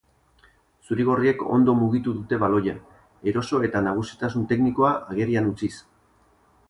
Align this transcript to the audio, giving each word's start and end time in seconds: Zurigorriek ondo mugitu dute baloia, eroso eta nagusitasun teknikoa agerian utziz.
Zurigorriek 0.87 1.43
ondo 1.57 1.75
mugitu 1.81 2.13
dute 2.21 2.39
baloia, 2.45 2.73
eroso 3.33 3.61
eta 3.69 3.83
nagusitasun 3.89 4.49
teknikoa 4.53 4.95
agerian 5.17 5.51
utziz. 5.55 5.75